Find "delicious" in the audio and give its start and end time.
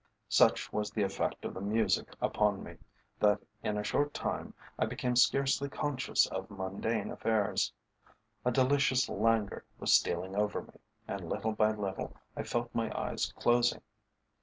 8.49-9.07